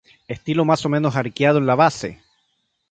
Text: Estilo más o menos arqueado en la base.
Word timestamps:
Estilo 0.27 0.65
más 0.65 0.83
o 0.83 0.89
menos 0.89 1.15
arqueado 1.15 1.59
en 1.59 1.67
la 1.67 1.75
base. 1.75 2.23